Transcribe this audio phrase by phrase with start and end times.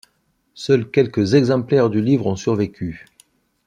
[0.55, 3.05] Seuls quelques exemplaires du livre ont survécu.